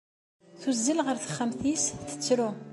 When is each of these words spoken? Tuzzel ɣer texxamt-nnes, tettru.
Tuzzel 0.61 0.99
ɣer 1.05 1.17
texxamt-nnes, 1.17 1.83
tettru. 2.09 2.49